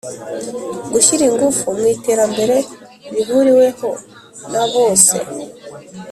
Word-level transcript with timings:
Gushyira 0.93 1.23
ingufu 1.29 1.65
mu 1.79 1.85
iterambere 1.95 2.57
rihuriweho 3.13 3.89
na 4.51 4.63
bose 4.73 5.15